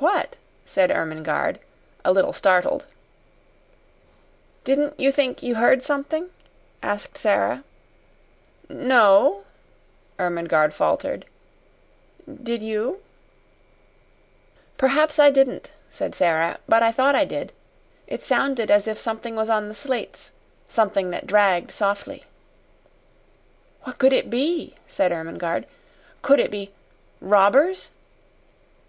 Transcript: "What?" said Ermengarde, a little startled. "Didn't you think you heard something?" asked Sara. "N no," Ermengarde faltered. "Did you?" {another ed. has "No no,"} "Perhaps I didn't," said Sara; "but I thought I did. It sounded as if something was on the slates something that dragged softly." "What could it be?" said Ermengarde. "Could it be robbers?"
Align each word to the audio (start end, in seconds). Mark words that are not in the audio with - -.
"What?" 0.00 0.34
said 0.66 0.90
Ermengarde, 0.90 1.60
a 2.04 2.10
little 2.10 2.32
startled. 2.32 2.84
"Didn't 4.64 4.98
you 4.98 5.12
think 5.12 5.40
you 5.40 5.54
heard 5.54 5.84
something?" 5.84 6.30
asked 6.82 7.16
Sara. 7.16 7.62
"N 8.68 8.88
no," 8.88 9.44
Ermengarde 10.18 10.74
faltered. 10.74 11.26
"Did 12.26 12.60
you?" 12.60 12.80
{another 12.88 12.98
ed. 12.98 12.98
has 12.98 13.26
"No 13.36 14.48
no,"} 14.48 14.78
"Perhaps 14.78 15.18
I 15.20 15.30
didn't," 15.30 15.70
said 15.90 16.16
Sara; 16.16 16.58
"but 16.68 16.82
I 16.82 16.90
thought 16.90 17.14
I 17.14 17.24
did. 17.24 17.52
It 18.08 18.24
sounded 18.24 18.68
as 18.68 18.88
if 18.88 18.98
something 18.98 19.36
was 19.36 19.48
on 19.48 19.68
the 19.68 19.76
slates 19.76 20.32
something 20.68 21.10
that 21.10 21.28
dragged 21.28 21.70
softly." 21.70 22.24
"What 23.84 23.98
could 23.98 24.12
it 24.12 24.28
be?" 24.28 24.74
said 24.88 25.12
Ermengarde. 25.12 25.66
"Could 26.20 26.40
it 26.40 26.50
be 26.50 26.72
robbers?" 27.20 27.90